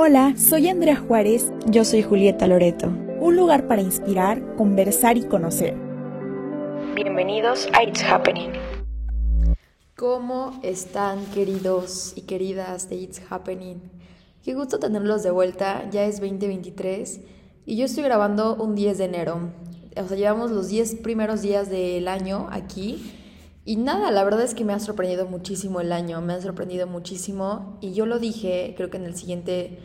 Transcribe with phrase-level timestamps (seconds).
[0.00, 1.50] Hola, soy Andrea Juárez.
[1.66, 2.86] Yo soy Julieta Loreto.
[3.18, 5.74] Un lugar para inspirar, conversar y conocer.
[6.94, 8.52] Bienvenidos a It's Happening.
[9.96, 13.90] ¿Cómo están queridos y queridas de It's Happening?
[14.44, 17.20] Qué gusto tenerlos de vuelta, ya es 2023
[17.66, 19.50] y yo estoy grabando un 10 de enero.
[20.00, 23.02] O sea, llevamos los 10 primeros días del año aquí
[23.68, 26.86] y nada, la verdad es que me ha sorprendido muchísimo el año, me ha sorprendido
[26.86, 27.76] muchísimo.
[27.82, 29.78] Y yo lo dije, creo que en el siguiente,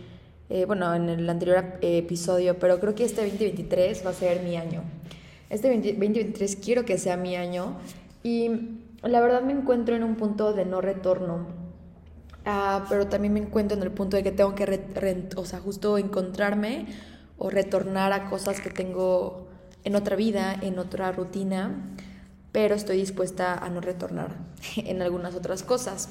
[0.50, 4.42] eh, bueno, en el anterior eh, episodio, pero creo que este 2023 va a ser
[4.42, 4.84] mi año.
[5.50, 7.76] Este 2023 quiero que sea mi año.
[8.24, 8.52] Y
[9.02, 11.48] la verdad me encuentro en un punto de no retorno,
[12.46, 15.98] ah, pero también me encuentro en el punto de que tengo que, o sea, justo
[15.98, 16.86] encontrarme
[17.38, 19.50] o retornar a cosas que tengo
[19.84, 21.90] en otra vida, en otra rutina
[22.54, 24.38] pero estoy dispuesta a no retornar
[24.78, 26.08] en algunas otras cosas.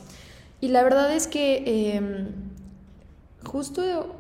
[0.61, 2.29] Y la verdad es que em,
[3.43, 4.15] justo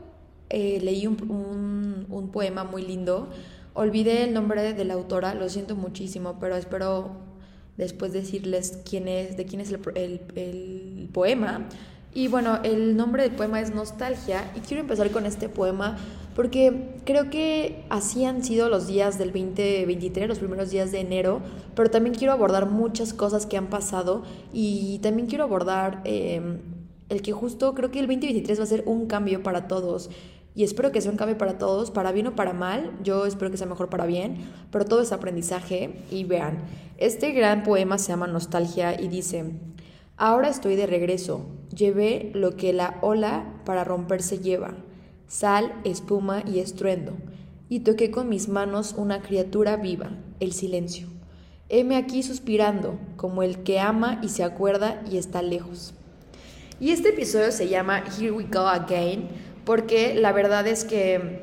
[0.48, 3.28] eh, leí un, un, poema muy lindo,
[3.74, 7.10] olvidé el nombre de la autora, lo siento muchísimo, pero espero
[7.76, 11.68] después decirles quién es, de quién es el, el poema.
[12.14, 15.96] Y bueno, el nombre del poema es Nostalgia y quiero empezar con este poema
[16.34, 21.40] porque creo que así han sido los días del 2023, los primeros días de enero,
[21.74, 24.22] pero también quiero abordar muchas cosas que han pasado
[24.52, 26.60] y también quiero abordar em,
[27.08, 30.10] el que justo creo que el 2023 va a ser un cambio para todos.
[30.54, 32.92] Y espero que sea un cambio para todos, para bien o para mal.
[33.02, 34.36] Yo espero que sea mejor para bien,
[34.70, 36.02] pero todo es aprendizaje.
[36.10, 36.58] Y vean,
[36.98, 39.44] este gran poema se llama Nostalgia y dice,
[40.18, 44.74] ahora estoy de regreso, llevé lo que la ola para romperse lleva
[45.32, 47.14] sal, espuma y estruendo,
[47.70, 51.08] y toqué con mis manos una criatura viva, el silencio.
[51.70, 55.94] Heme aquí suspirando, como el que ama y se acuerda y está lejos.
[56.78, 59.28] Y este episodio se llama Here We Go Again,
[59.64, 61.40] porque la verdad es que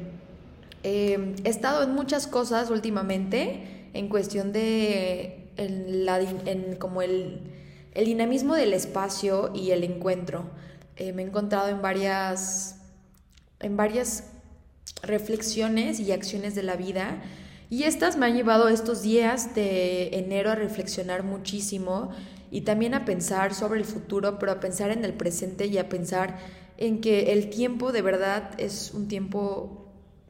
[0.83, 7.41] eh, he estado en muchas cosas últimamente en cuestión de en como el,
[7.95, 10.45] dinamismo del espacio y el encuentro.
[10.95, 12.78] Eh, me he encontrado en varias
[13.59, 14.25] en varias
[15.03, 17.21] reflexiones y acciones de la vida.
[17.69, 22.09] Y estas me han llevado estos días de enero a reflexionar muchísimo
[22.51, 25.87] y también a pensar sobre el futuro, pero a pensar en el presente y a
[25.87, 26.37] pensar
[26.77, 29.85] en que el tiempo de verdad es un tiempo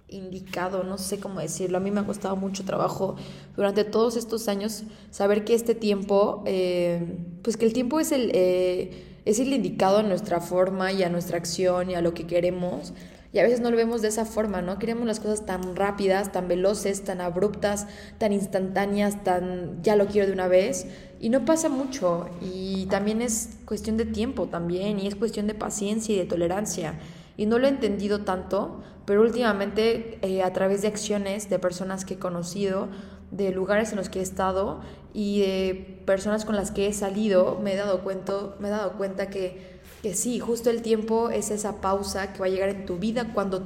[0.09, 1.77] indicado, no sé cómo decirlo.
[1.77, 3.15] A mí me ha costado mucho trabajo
[3.55, 8.31] durante todos estos años saber que este tiempo, eh, pues que el tiempo es el,
[8.33, 12.25] eh, es el indicado a nuestra forma y a nuestra acción y a lo que
[12.25, 12.93] queremos.
[13.31, 14.79] Y a veces no lo vemos de esa forma, ¿no?
[14.79, 17.85] Queremos las cosas tan rápidas, tan veloces, tan abruptas,
[18.17, 20.87] tan instantáneas, tan ya lo quiero de una vez.
[21.19, 22.27] Y no pasa mucho.
[22.41, 24.99] Y también es cuestión de tiempo también.
[24.99, 26.99] Y es cuestión de paciencia y de tolerancia.
[27.37, 32.05] Y no lo he entendido tanto, pero últimamente eh, a través de acciones de personas
[32.05, 32.89] que he conocido,
[33.31, 34.81] de lugares en los que he estado
[35.13, 38.93] y de personas con las que he salido, me he dado cuenta, me he dado
[38.93, 42.85] cuenta que que sí, justo el tiempo es esa pausa que va a llegar en
[42.85, 43.63] tu vida cuando,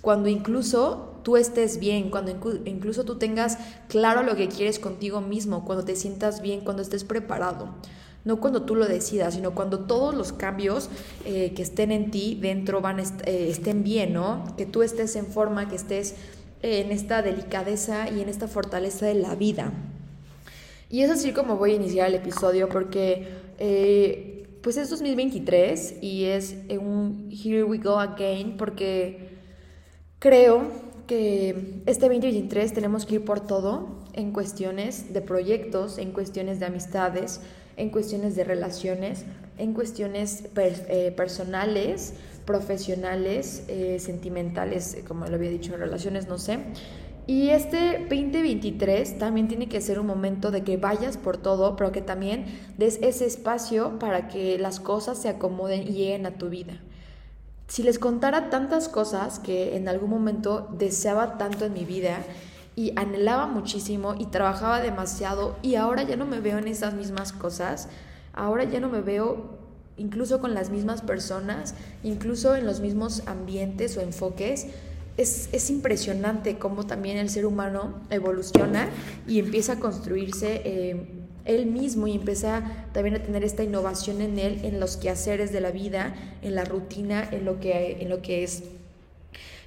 [0.00, 2.32] cuando incluso tú estés bien, cuando
[2.64, 7.04] incluso tú tengas claro lo que quieres contigo mismo, cuando te sientas bien, cuando estés
[7.04, 7.68] preparado.
[8.24, 10.88] No cuando tú lo decidas, sino cuando todos los cambios
[11.26, 13.04] eh, que estén en ti dentro van eh,
[13.50, 14.44] estén bien, ¿no?
[14.56, 16.14] Que tú estés en forma, que estés
[16.62, 19.72] en esta delicadeza y en esta fortaleza de la vida.
[20.88, 23.28] Y es así como voy a iniciar el episodio porque
[23.58, 24.33] eh,
[24.64, 29.28] pues es 2023 y es un Here We Go Again porque
[30.18, 30.62] creo
[31.06, 36.66] que este 2023 tenemos que ir por todo en cuestiones de proyectos, en cuestiones de
[36.66, 37.42] amistades,
[37.76, 39.26] en cuestiones de relaciones,
[39.58, 42.14] en cuestiones eh, personales,
[42.46, 46.58] profesionales, eh, sentimentales, como lo había dicho, en relaciones, no sé.
[47.26, 51.90] Y este 2023 también tiene que ser un momento de que vayas por todo, pero
[51.90, 52.44] que también
[52.76, 56.80] des ese espacio para que las cosas se acomoden y lleguen a tu vida.
[57.66, 62.18] Si les contara tantas cosas que en algún momento deseaba tanto en mi vida
[62.76, 67.32] y anhelaba muchísimo y trabajaba demasiado y ahora ya no me veo en esas mismas
[67.32, 67.88] cosas,
[68.34, 69.58] ahora ya no me veo
[69.96, 74.66] incluso con las mismas personas, incluso en los mismos ambientes o enfoques,
[75.16, 78.88] es, impresionante cómo también el ser humano evoluciona
[79.28, 81.06] y empieza a construirse eh,
[81.44, 85.60] él mismo y empieza también a tener esta innovación en él, en los quehaceres de
[85.60, 88.64] la vida, en la rutina, en lo que, en lo que es.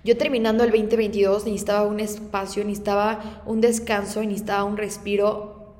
[0.03, 5.75] Yo terminando el 2022 necesitaba un espacio, necesitaba un descanso, necesitaba un respiro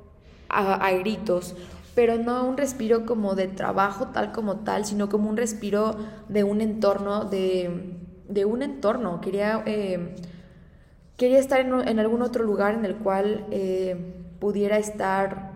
[0.48, 1.54] a, a gritos,
[1.94, 5.96] pero no un respiro como de trabajo tal como tal, sino como un respiro
[6.28, 7.96] de un entorno de
[8.28, 10.14] de un entorno, quería, eh,
[11.16, 13.96] quería estar en, algún otro lugar en el cual eh,
[14.38, 15.52] pudiera estar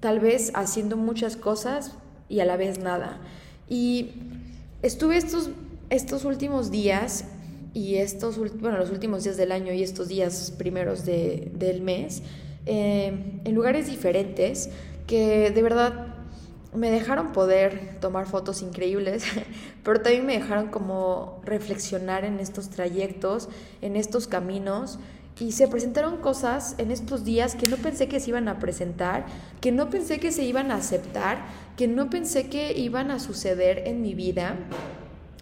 [0.00, 1.96] tal vez haciendo muchas cosas
[2.28, 3.18] y a la vez nada.
[3.68, 4.10] Y
[4.82, 5.50] estuve estos,
[5.90, 7.24] estos últimos días
[7.74, 12.22] y estos, bueno, los últimos días del año y estos días primeros de, del mes
[12.66, 14.70] eh, en lugares diferentes
[15.06, 16.15] que de verdad
[16.74, 19.24] me dejaron poder tomar fotos increíbles,
[19.84, 23.48] pero también me dejaron como reflexionar en estos trayectos,
[23.82, 24.98] en estos caminos.
[25.38, 29.26] Y se presentaron cosas en estos días que no pensé que se iban a presentar,
[29.60, 31.44] que no pensé que se iban a aceptar,
[31.76, 34.56] que no pensé que iban a suceder en mi vida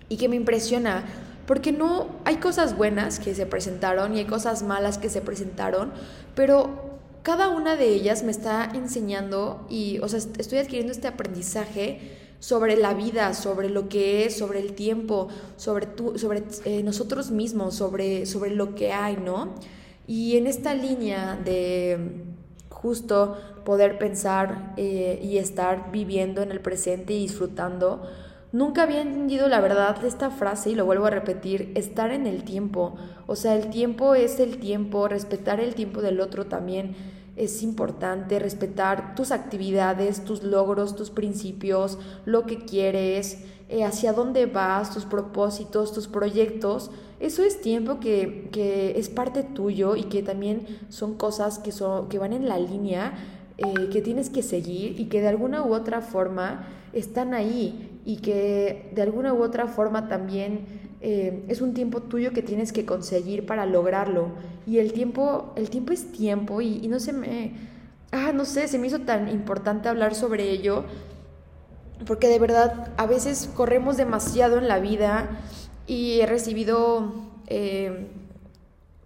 [0.09, 1.05] y que me impresiona.
[1.47, 5.93] Porque no hay cosas buenas que se presentaron y hay cosas malas que se presentaron,
[6.35, 6.84] pero
[7.25, 12.77] cada una de ellas me está enseñando y, o sea, estoy adquiriendo este aprendizaje sobre
[12.77, 18.27] la vida, sobre lo que es, sobre el tiempo, sobre, sobre eh, nosotros mismos, sobre,
[18.27, 19.55] sobre lo que hay, ¿no?
[20.07, 22.27] Y en esta línea de
[22.69, 28.03] justo poder pensar eh, y estar viviendo en el presente y disfrutando,
[28.53, 32.27] nunca había entendido la verdad de esta frase y lo vuelvo a repetir, estar en
[32.27, 32.97] el tiempo.
[33.27, 38.39] O sea, el tiempo es el tiempo, respetar el tiempo del otro también es importante
[38.39, 43.39] respetar tus actividades, tus logros, tus principios, lo que quieres,
[43.69, 46.91] eh, hacia dónde vas, tus propósitos, tus proyectos.
[47.19, 52.09] Eso es tiempo que, que, es parte tuyo y que también son cosas que, son,
[52.09, 53.15] que van en la línea,
[53.59, 58.19] eh, que tienes que seguir y que de alguna u otra forma están ahí y
[58.19, 60.67] que de alguna u otra forma también
[61.07, 64.29] eh, es un tiempo tuyo que tienes que conseguir para lograrlo.
[64.67, 67.53] Y el tiempo, el tiempo es tiempo y, no se me...
[68.11, 70.85] Ah, no sé, se me hizo tan importante hablar sobre ello,
[72.07, 75.29] porque de verdad a veces corremos demasiado en la vida
[75.87, 77.13] y he recibido,
[77.49, 78.07] eh,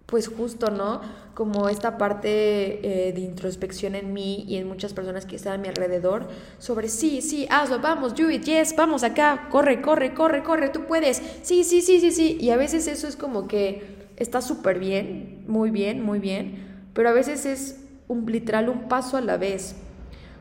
[0.09, 1.01] pues justo, ¿no?
[1.39, 5.57] como esta parte eh, de introspección en mí y en muchas personas que están a
[5.57, 6.27] mi alrededor
[6.57, 10.85] sobre sí, sí, hazlo, vamos, do it, yes, vamos acá, corre, corre, corre, corre, tú
[10.85, 12.37] puedes, sí, sí, sí, sí, sí.
[12.41, 17.07] Y a veces eso es como que está súper bien, muy bien, muy bien, pero
[17.07, 17.79] a veces es
[18.09, 19.77] un literal un paso a la vez,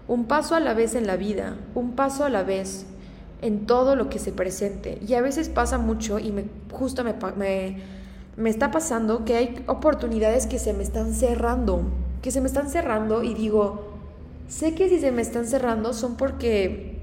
[0.09, 2.87] un paso a la vez en la vida, un paso a la vez
[3.41, 4.99] en todo lo que se presente.
[5.07, 7.98] Y a veces pasa mucho y me justo me, me
[8.39, 11.83] me está pasando que hay oportunidades que se me están cerrando,
[12.23, 13.99] que se me están cerrando y digo,
[14.47, 17.01] sé que si se me están cerrando son porque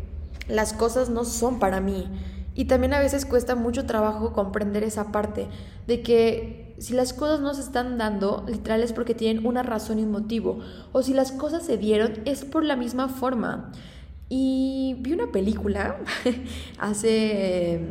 [0.47, 2.07] las cosas no son para mí.
[2.55, 5.47] Y también a veces cuesta mucho trabajo comprender esa parte
[5.87, 9.99] de que si las cosas no se están dando, literal es porque tienen una razón
[9.99, 10.59] y un motivo.
[10.93, 13.71] O si las cosas se dieron, es por la misma forma.
[14.29, 15.97] Y vi una película
[16.79, 17.81] hace,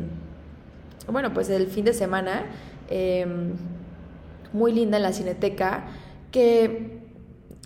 [1.11, 2.45] bueno, pues el fin de semana
[2.89, 3.53] Em,
[4.53, 5.87] muy linda en la cineteca,
[6.31, 7.01] que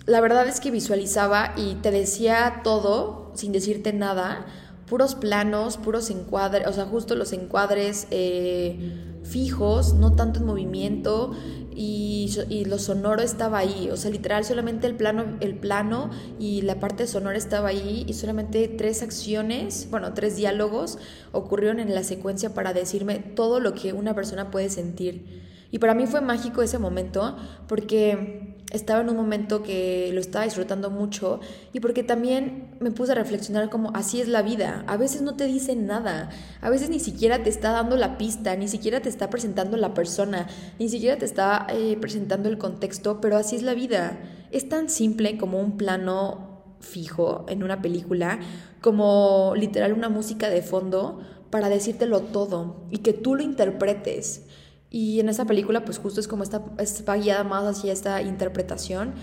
[0.06, 4.46] la verdad es que visualizaba y te decía todo sin decirte nada,
[4.86, 11.32] puros planos, puros encuadres, o sea, justo los encuadres eh, fijos, no tanto en movimiento,
[11.82, 16.60] y, y, lo sonoro estaba ahí, o sea, literal solamente el plano, el plano y
[16.60, 20.98] la parte sonora estaba ahí y solamente tres acciones, bueno, tres diálogos
[21.32, 25.24] ocurrieron en la secuencia para decirme todo lo que una persona puede sentir.
[25.70, 27.34] Y para mí fue mágico ese momento
[27.66, 31.40] porque estaba en un momento que lo estaba disfrutando mucho
[31.72, 34.84] y porque también me puse a reflexionar como así es la vida.
[34.86, 38.56] A veces no te dicen nada, a veces ni siquiera te está dando la pista,
[38.56, 40.46] ni siquiera te está presentando la persona,
[40.78, 44.20] ni siquiera te está eh, presentando el contexto, pero así es la vida.
[44.50, 46.50] Es tan simple como un plano
[46.80, 48.40] fijo en una película,
[48.80, 54.46] como literal una música de fondo para decírtelo todo y que tú lo interpretes.
[54.90, 59.14] Y en esa película, pues justo es como está, está guiada más hacia esta interpretación.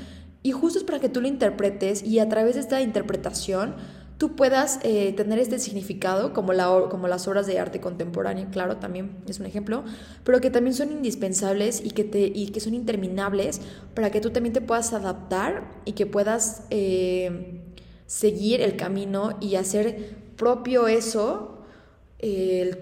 [0.42, 3.76] Y justo es para que tú lo interpretes y a través de esta interpretación
[4.18, 8.78] tú puedas eh, tener este significado, como, la, como las obras de arte contemporáneo, claro,
[8.78, 9.84] también es un ejemplo,
[10.24, 13.62] pero que también son indispensables y que, te, y que son interminables
[13.94, 17.62] para que tú también te puedas adaptar y que puedas eh,
[18.08, 21.64] seguir el camino y hacer propio eso,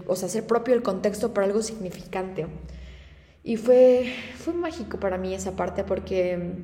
[0.08, 2.48] o sea, hacer propio el contexto para algo significante.
[3.48, 6.56] Y fue, fue mágico para mí esa parte porque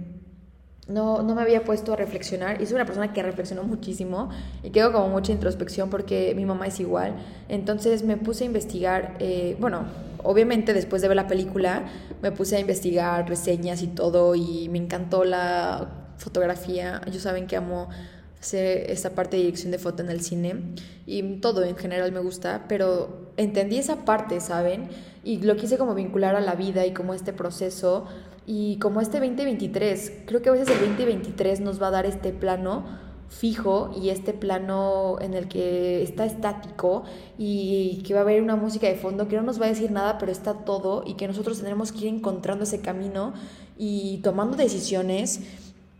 [0.87, 2.59] no, no me había puesto a reflexionar.
[2.59, 4.31] Y soy una persona que reflexionó muchísimo
[4.63, 7.23] y quedo como mucha introspección porque mi mamá es igual.
[7.49, 9.85] Entonces me puse a investigar, eh, bueno,
[10.23, 11.85] obviamente después de ver la película
[12.23, 16.99] me puse a investigar reseñas y todo y me encantó la fotografía.
[17.05, 17.89] Ellos saben que amo
[18.39, 20.73] hacer esta parte de dirección de foto en el cine
[21.05, 24.89] y todo en general me gusta, pero entendí esa parte, ¿saben?
[25.23, 28.05] Y lo quise como vincular a la vida y como este proceso
[28.47, 30.23] y como este 2023.
[30.25, 32.83] Creo que a veces el 2023 nos va a dar este plano
[33.31, 37.03] fijo y este plano en el que está estático
[37.37, 39.89] y que va a haber una música de fondo que no nos va a decir
[39.89, 43.33] nada, pero está todo y que nosotros tendremos que ir encontrando ese camino
[43.77, 45.39] y tomando decisiones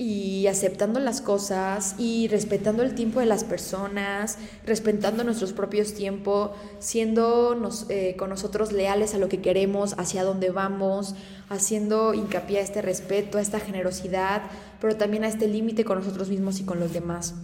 [0.02, 6.50] y aceptando las cosas y respetando el tiempo de las personas, respetando nuestros propios tiempos,
[6.80, 7.56] siendo
[7.90, 11.14] eh, con nosotros leales a lo que queremos, hacia dónde vamos,
[11.50, 14.42] haciendo hincapié a este respeto, a esta generosidad,
[14.80, 17.36] pero también a este límite con nosotros mismos y con los demás.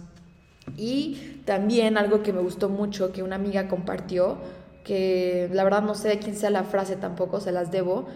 [0.76, 4.36] Y también algo que me gustó mucho, que una amiga compartió,
[4.82, 8.08] que la verdad no sé de quién sea la frase tampoco, se las debo,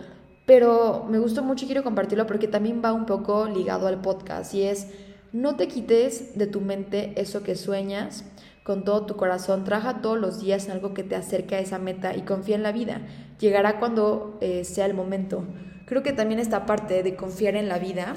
[0.52, 4.52] pero me gustó mucho y quiero compartirlo porque también va un poco ligado al podcast
[4.52, 4.86] y es,
[5.32, 8.26] no te quites de tu mente eso que sueñas
[8.62, 11.78] con todo tu corazón, trabaja todos los días en algo que te acerque a esa
[11.78, 13.00] meta y confía en la vida.
[13.40, 15.42] Llegará cuando eh, sea el momento.
[15.86, 18.14] Creo que también esta parte de confiar en la vida,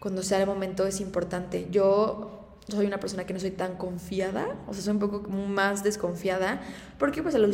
[0.00, 1.68] cuando sea el momento, es importante.
[1.70, 5.84] Yo soy una persona que no soy tan confiada, o sea, soy un poco más
[5.84, 6.62] desconfiada,
[6.98, 7.46] porque pues a lo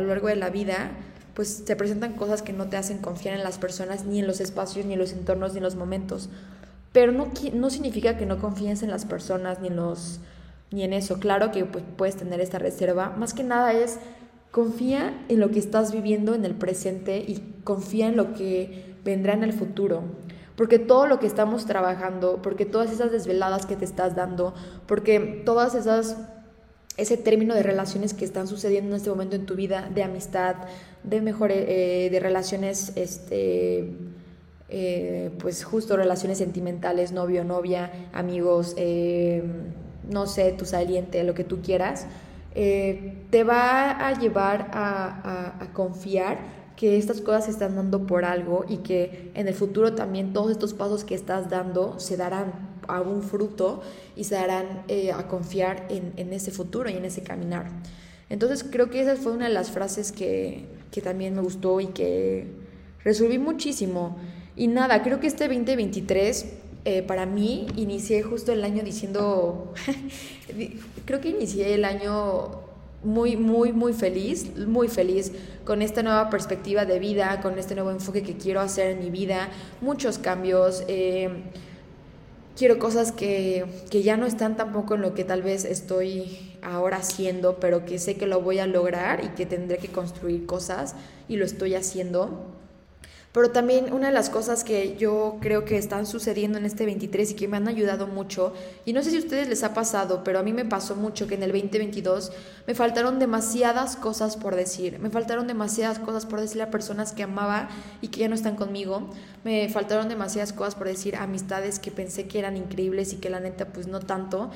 [0.00, 0.92] largo de la vida
[1.38, 4.40] pues te presentan cosas que no te hacen confiar en las personas, ni en los
[4.40, 6.30] espacios, ni en los entornos, ni en los momentos.
[6.90, 10.18] Pero no, no significa que no confíes en las personas, ni en, los,
[10.72, 11.20] ni en eso.
[11.20, 13.10] Claro que pues, puedes tener esta reserva.
[13.10, 14.00] Más que nada es
[14.50, 19.32] confía en lo que estás viviendo en el presente y confía en lo que vendrá
[19.34, 20.02] en el futuro.
[20.56, 24.54] Porque todo lo que estamos trabajando, porque todas esas desveladas que te estás dando,
[24.88, 26.16] porque todas esas
[26.98, 30.56] ese término de relaciones que están sucediendo en este momento en tu vida, de amistad,
[31.04, 33.92] de mejor, eh, de relaciones, este,
[34.68, 39.44] eh, pues justo relaciones sentimentales, novio, novia, amigos, eh,
[40.10, 42.06] no sé, tu saliente, lo que tú quieras,
[42.54, 46.38] te va a llevar a confiar
[46.74, 50.50] que estas cosas se están dando por algo y que en el futuro también todos
[50.50, 53.82] estos pasos que estás dando se darán a un fruto
[54.16, 57.70] y se darán eh, a confiar en, en, ese futuro y en ese caminar.
[58.30, 61.86] Entonces creo que esa fue una de las frases que, que también me gustó y
[61.86, 62.46] que
[63.04, 64.16] resolví muchísimo.
[64.56, 66.46] Y nada, creo que este 2023
[66.84, 69.72] eh, para mí inicié justo el año diciendo,
[71.04, 72.66] creo que inicié el año
[73.04, 75.32] muy, muy, muy feliz, muy feliz
[75.64, 79.10] con esta nueva perspectiva de vida, con este nuevo enfoque que quiero hacer en mi
[79.10, 79.48] vida,
[79.80, 80.82] muchos cambios.
[80.88, 81.28] Eh,
[82.58, 86.96] quiero cosas que, que, ya no están tampoco en lo que tal vez estoy ahora
[86.96, 90.96] haciendo, pero que sé que lo voy a lograr y que tendré que construir cosas
[91.28, 92.46] y lo estoy haciendo.
[93.38, 97.30] Pero también una de las cosas que yo creo que están sucediendo en este 23
[97.30, 98.52] y que me han ayudado mucho,
[98.84, 101.28] y no sé si a ustedes les ha pasado, pero a mí me pasó mucho
[101.28, 102.32] que en el 2022
[102.66, 107.22] me faltaron demasiadas cosas por decir, me faltaron demasiadas cosas por decirle a personas que
[107.22, 107.68] amaba
[108.02, 109.08] y que ya no están conmigo,
[109.44, 113.38] me faltaron demasiadas cosas por decir amistades que pensé que eran increíbles y que la
[113.38, 114.50] neta pues no tanto,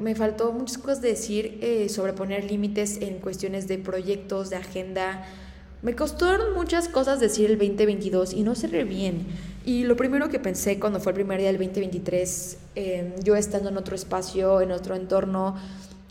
[0.00, 4.56] me, faltó muchas cosas de decir eh, sobre poner límites en cuestiones de proyectos, de
[4.56, 5.26] agenda,
[5.84, 9.26] me costaron muchas cosas decir el 2022 y no cerré bien.
[9.66, 13.68] Y lo primero que pensé cuando fue el primer día del 2023, em, yo estando
[13.68, 15.56] en otro espacio, en otro entorno,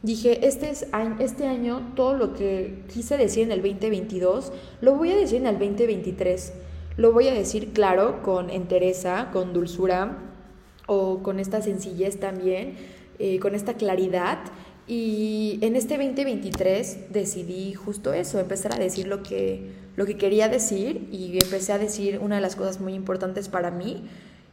[0.03, 0.85] dije, este, es,
[1.17, 4.51] este año todo lo que quise decir en el 2022,
[4.81, 6.53] lo voy a decir en el 2023.
[6.95, 10.19] Lo voy a decir claro, con entereza, con dulzura
[10.85, 12.75] o con esta sencillez también,
[13.17, 14.37] eh, con esta claridad
[14.87, 20.49] y en este 2023 decidí justo eso, empezar a decir lo que, lo que quería
[20.49, 24.03] decir y empecé a decir una de las cosas muy importantes para mí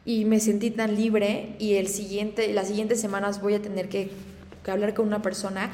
[0.04, 4.10] y me sentí tan libre y el siguiente, las siguientes semanas voy a tener que,
[4.66, 5.68] hablar con una persona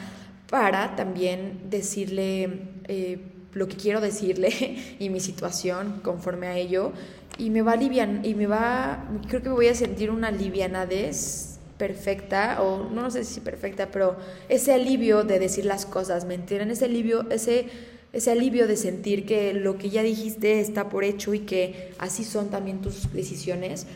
[0.49, 3.19] para también decirle eh,
[3.53, 6.93] lo que quiero decirle y mi situación conforme a ello.
[7.37, 11.56] Y me va a y me va, creo que me voy a sentir una livianadez
[11.79, 14.17] perfecta, o no, sé si perfecta, pero
[14.49, 16.71] ese alivio de decir las cosas, ¿me entienden?
[16.71, 17.67] Ese alivio, ese,
[18.13, 22.25] ese alivio de sentir que lo que ya dijiste está por hecho y que así
[22.25, 23.87] son también tus decisiones.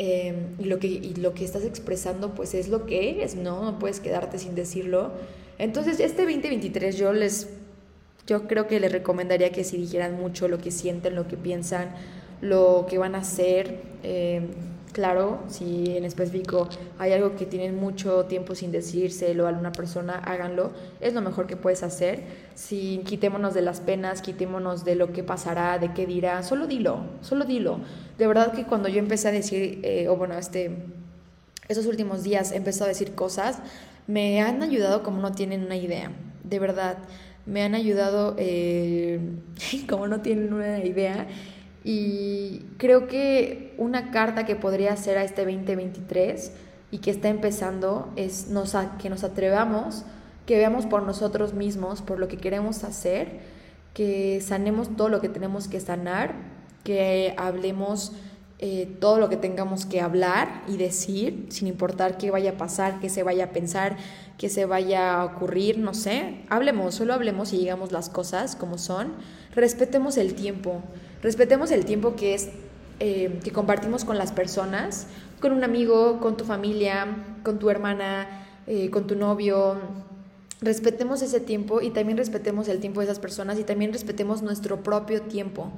[0.00, 3.64] Eh, y, lo que, y lo que estás expresando pues es lo que es, ¿no?
[3.64, 5.10] No puedes quedarte sin decirlo.
[5.58, 7.48] Entonces este 2023 yo les,
[8.24, 11.88] yo creo que les recomendaría que si dijeran mucho lo que sienten, lo que piensan,
[12.40, 14.42] lo que van a hacer, eh,
[14.92, 16.68] Claro, si en específico
[16.98, 20.72] hay algo que tienen mucho tiempo sin decírselo a una persona, háganlo.
[21.00, 22.22] Es lo mejor que puedes hacer.
[22.54, 27.00] Si quitémonos de las penas, quitémonos de lo que pasará, de qué dirá, solo dilo,
[27.20, 27.80] solo dilo.
[28.16, 30.70] De verdad que cuando yo empecé a decir, eh, o bueno, este,
[31.68, 33.58] esos últimos días empecé a decir cosas,
[34.06, 36.10] me han ayudado como no tienen una idea.
[36.42, 36.98] De verdad
[37.48, 39.20] me han ayudado eh,
[39.88, 41.26] como no tienen una idea.
[41.90, 46.52] Y creo que una carta que podría hacer a este 2023
[46.90, 50.04] y que está empezando es nos, que nos atrevamos,
[50.44, 53.40] que veamos por nosotros mismos, por lo que queremos hacer,
[53.94, 56.34] que sanemos todo lo que tenemos que sanar,
[56.84, 58.12] que hablemos
[58.58, 63.00] eh, todo lo que tengamos que hablar y decir, sin importar qué vaya a pasar,
[63.00, 63.96] qué se vaya a pensar,
[64.36, 66.42] qué se vaya a ocurrir, no sé.
[66.50, 69.14] Hablemos, solo hablemos y digamos las cosas como son.
[69.54, 70.82] Respetemos el tiempo,
[71.22, 72.48] respetemos el tiempo que es
[73.00, 75.06] eh, que compartimos con las personas,
[75.40, 77.06] con un amigo, con tu familia,
[77.44, 79.76] con tu hermana, eh, con tu novio.
[80.60, 84.82] Respetemos ese tiempo y también respetemos el tiempo de esas personas y también respetemos nuestro
[84.82, 85.72] propio tiempo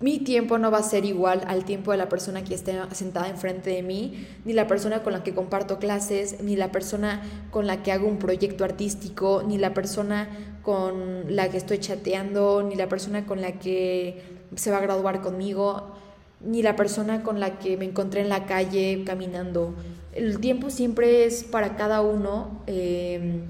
[0.00, 3.28] mi tiempo no va a ser igual al tiempo de la persona que esté sentada
[3.28, 7.66] enfrente de mí, ni la persona con la que comparto clases, ni la persona con
[7.66, 10.28] la que hago un proyecto artístico, ni la persona
[10.62, 15.20] con la que estoy chateando, ni la persona con la que se va a graduar
[15.20, 15.94] conmigo,
[16.40, 19.74] ni la persona con la que me encontré en la calle caminando.
[20.14, 23.40] El tiempo siempre es para cada uno eh,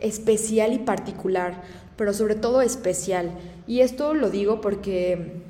[0.00, 1.62] especial y particular,
[1.96, 3.30] pero sobre todo especial.
[3.66, 5.42] Y esto lo digo porque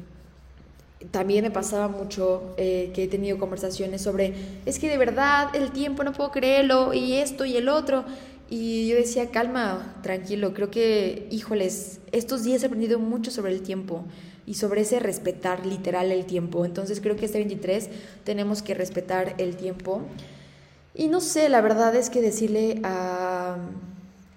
[1.10, 4.34] también me pasaba mucho eh, que he tenido conversaciones sobre,
[4.64, 8.04] es que de verdad el tiempo no puedo creerlo y esto y el otro.
[8.48, 13.62] Y yo decía, calma, tranquilo, creo que, híjoles, estos días he aprendido mucho sobre el
[13.62, 14.04] tiempo
[14.46, 16.64] y sobre ese respetar literal el tiempo.
[16.64, 17.90] Entonces creo que este 23
[18.24, 20.02] tenemos que respetar el tiempo.
[20.94, 23.56] Y no sé, la verdad es que decirle a,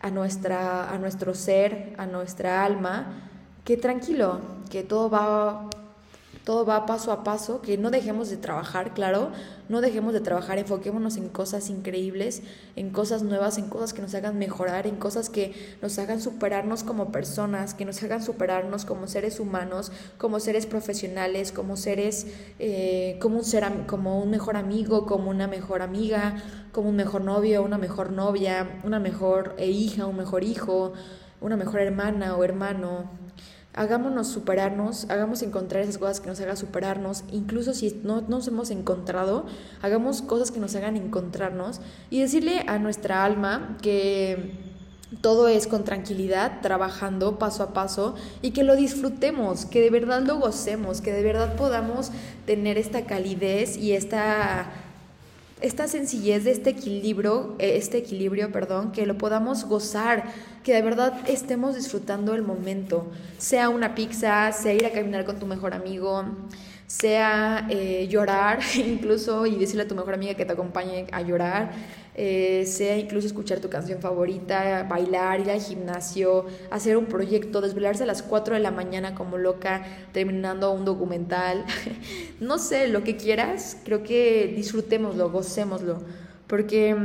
[0.02, 3.30] a, nuestra, a nuestro ser, a nuestra alma,
[3.64, 5.70] que tranquilo, que todo va
[6.44, 9.32] todo va paso a paso, que no dejemos de trabajar, claro,
[9.70, 12.42] no dejemos de trabajar, enfoquémonos en cosas increíbles,
[12.76, 16.84] en cosas nuevas, en cosas que nos hagan mejorar, en cosas que nos hagan superarnos
[16.84, 22.26] como personas, que nos hagan superarnos como seres humanos, como seres profesionales, como seres,
[22.58, 26.38] eh, como, un ser, como un mejor amigo, como una mejor amiga,
[26.72, 30.94] como un mejor novio, una mejor novia, una mejor eh, hija, un mejor hijo,
[31.42, 33.10] una mejor hermana o hermano,
[33.74, 38.72] hagámonos superarnos, hagamos encontrar esas cosas que nos hagan superarnos, incluso si no nos hemos
[38.72, 39.46] encontrado,
[39.82, 41.80] hagamos cosas que nos hagan encontrarnos
[42.10, 44.70] y decirle a nuestra alma que
[45.22, 50.22] todo es con tranquilidad, trabajando paso a paso y que lo disfrutemos, que de verdad
[50.22, 52.12] lo gocemos, que de verdad podamos
[52.46, 54.72] tener esta calidez y esta
[55.62, 60.24] esta sencillez de este equilibrio, eh, este equilibrio, perdón, que lo podamos gozar,
[60.64, 65.40] que de verdad estemos disfrutando el momento, sea una pizza, sea ir a caminar con
[65.40, 66.26] tu mejor amigo,
[66.88, 71.72] sea eh, llorar incluso y decirle a tu mejor amiga que te acompañe a llorar,
[72.16, 78.04] eh, sea incluso escuchar tu canción favorita, bailar, ir al gimnasio, hacer un proyecto, desvelarse
[78.04, 81.66] a las 4 de la mañana como loca, terminando un documental,
[82.40, 86.00] no sé, lo que quieras, creo que disfrutémoslo, gocémoslo,
[86.48, 86.96] porque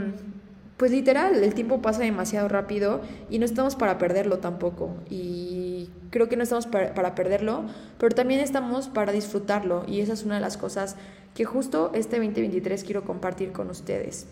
[0.76, 4.96] pues literal, el tiempo pasa demasiado rápido y no estamos para perderlo tampoco.
[5.08, 7.64] Y creo que no estamos para, para, perderlo,
[7.98, 9.84] pero también estamos para disfrutarlo.
[9.86, 10.96] Y esa es una de las cosas
[11.34, 14.26] que justo este 2023 quiero compartir con ustedes.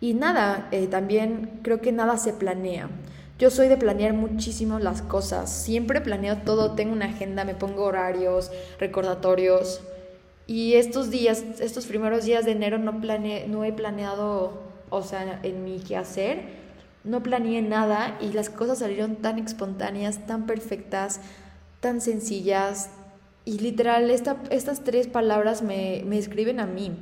[0.00, 2.88] Y nada, eh, también creo que nada se planea.
[3.38, 7.84] Yo soy de planear muchísimo las cosas, siempre planeo todo, tengo una agenda, me pongo
[7.84, 9.80] horarios, recordatorios.
[10.48, 15.62] Y estos días, estos primeros días de enero no, no he planeado, o sea, en
[15.62, 16.40] mi quehacer,
[17.04, 21.20] no planeé nada y las cosas salieron tan espontáneas, tan perfectas,
[21.80, 22.90] tan sencillas.
[23.44, 26.92] Y literal, esta, estas tres palabras me, me escriben a mí.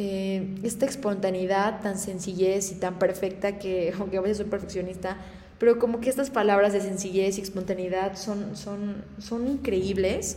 [0.00, 5.16] Eh, esta espontaneidad tan sencillez y tan perfecta que, aunque a veces soy perfeccionista,
[5.58, 10.36] pero como que estas palabras de sencillez y espontaneidad son, son, son increíbles.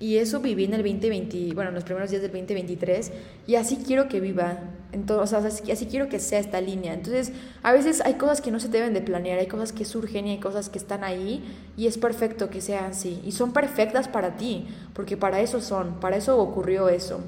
[0.00, 3.12] Y eso viví en el 2020, bueno, en los primeros días del 2023,
[3.46, 4.58] y así quiero que viva,
[4.92, 6.92] entonces, así, así quiero que sea esta línea.
[6.92, 10.26] Entonces, a veces hay cosas que no se deben de planear, hay cosas que surgen
[10.26, 11.44] y hay cosas que están ahí,
[11.78, 13.22] y es perfecto que sean así.
[13.24, 17.20] Y son perfectas para ti, porque para eso son, para eso ocurrió eso.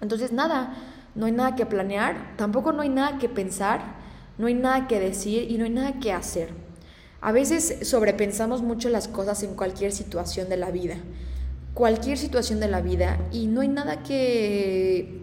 [0.00, 3.80] Entonces, nada, no hay nada que planear, tampoco no hay nada que pensar,
[4.38, 6.50] no hay nada que decir y no hay nada que hacer.
[7.20, 10.96] A veces sobrepensamos mucho las cosas en cualquier situación de la vida,
[11.74, 15.22] cualquier situación de la vida y no hay nada que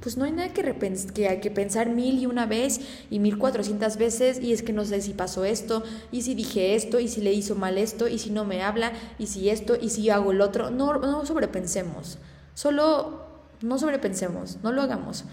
[0.00, 0.74] pues no hay nada que,
[1.14, 4.72] que hay que pensar mil y una vez y mil cuatrocientas veces y es que
[4.72, 8.08] no sé si pasó esto y si dije esto y si le hizo mal esto
[8.08, 10.70] y si no me habla y si esto y si hago el otro.
[10.70, 12.18] No, no sobrepensemos,
[12.54, 13.29] solo
[13.62, 15.24] no sobrepensemos, no lo hagamos.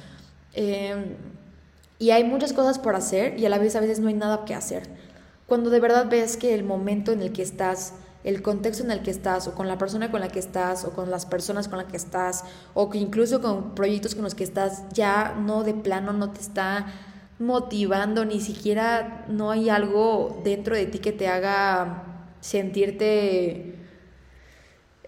[0.54, 1.16] Em,
[2.00, 4.46] y hay muchas cosas por hacer y a la vez a veces no hay nada
[4.46, 4.84] que hacer.
[5.48, 7.94] cuando de verdad ves que el momento en el que estás,
[8.26, 10.92] el contexto en el que estás, o con la persona con la que estás, o
[10.92, 14.44] con las personas con las que estás, o que incluso con proyectos con los que
[14.44, 16.88] estás, ya no de plano no te está
[17.40, 22.04] motivando, ni siquiera no hay algo dentro de ti que te haga
[22.42, 23.87] sentirte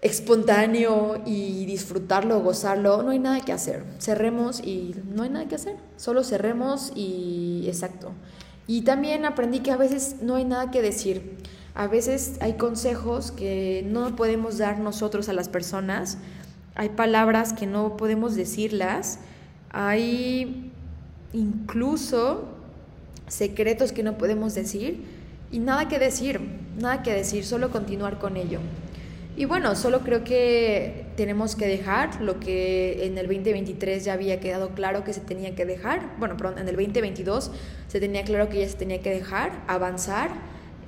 [0.02, 3.84] espontáneo y disfrutarlo, gozarlo, no hay nada que hacer.
[3.98, 5.76] Cerremos y no hay nada que hacer.
[5.96, 8.12] Solo cerremos y exacto.
[8.66, 11.36] Y también aprendí que a veces no hay nada que decir.
[11.74, 16.18] A veces hay consejos que no podemos dar nosotros a las personas.
[16.74, 19.18] Hay palabras que no podemos decirlas.
[19.70, 20.72] Hay
[21.32, 22.48] incluso
[23.28, 25.04] secretos que no podemos decir.
[25.52, 26.40] Y nada que decir,
[26.78, 28.60] nada que decir, solo continuar con ello.
[29.40, 34.38] Y bueno, solo creo que tenemos que dejar lo que en el 2023 ya había
[34.38, 36.14] quedado claro que se tenía que dejar.
[36.18, 37.50] Bueno, perdón, en el 2022
[37.88, 40.28] se tenía claro que ya se tenía que dejar, avanzar,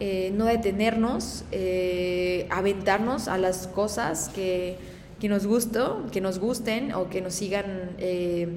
[0.01, 4.77] eh, no detenernos, eh, aventarnos a las cosas que,
[5.19, 8.49] que nos gustó, que nos gusten o que nos sigan eh,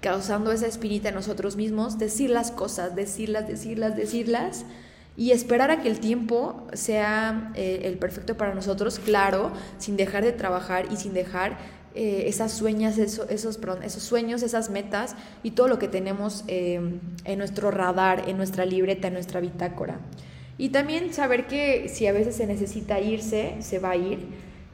[0.00, 4.66] causando esa espinita en nosotros mismos, decir las cosas, decirlas, decirlas, decirlas
[5.16, 10.24] y esperar a que el tiempo sea eh, el perfecto para nosotros, claro, sin dejar
[10.24, 11.58] de trabajar y sin dejar
[11.94, 16.80] eh, esas sueñas, esos, esos, esos sueños, esas metas y todo lo que tenemos eh,
[17.24, 20.00] en nuestro radar, en nuestra libreta, en nuestra bitácora.
[20.56, 24.20] Y también saber que si a veces se necesita irse, se va a ir,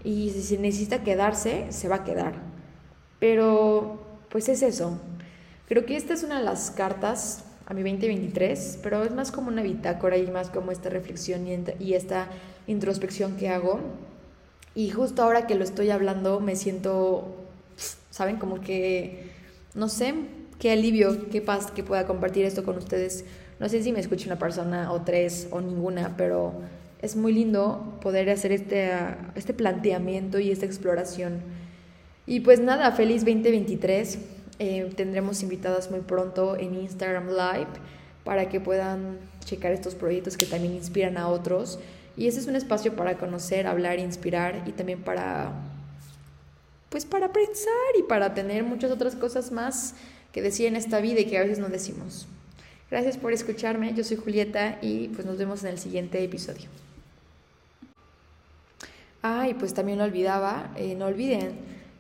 [0.05, 2.35] y si se necesita quedarse, se va a quedar.
[3.19, 5.01] Pero, pues es eso.
[5.67, 9.49] Creo que esta es una de las cartas a mi 2023, pero es más como
[9.49, 12.29] una bitácora y más como esta reflexión y, esta
[12.67, 13.81] introspección que hago.
[14.75, 17.27] Y justo ahora que lo estoy hablando me siento,
[18.09, 18.39] ¿saben?
[18.39, 19.33] Como que,
[19.75, 20.15] no sé,
[20.59, 23.27] qué alivio, qué paz que pueda compartir esto con ustedes.
[23.61, 26.55] No sé si me escucha una persona o tres o ninguna, pero
[27.03, 28.93] es muy lindo poder hacer este,
[29.35, 31.43] este planteamiento y esta exploración.
[32.27, 34.38] Y pues nada, feliz 2023.
[34.59, 37.69] Eh, tendremos invitadas muy pronto en Instagram Live
[38.25, 41.79] para que puedan checar estos proyectos que también inspiran a otros.
[42.17, 45.53] Y ese es un espacio para conocer, hablar, inspirar y también para,
[46.89, 49.95] pues para pensar y para tener muchas otras cosas más
[50.33, 52.27] que decir en esta vida y que a veces no decimos.
[52.91, 56.69] Gracias por escucharme, yo soy Julieta y pues nos vemos en el siguiente episodio.
[59.23, 61.53] Ah, y pues también lo olvidaba, eh, no olviden,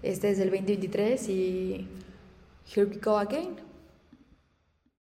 [0.02, 1.88] este es el 2023 y
[2.68, 3.67] Here we go again.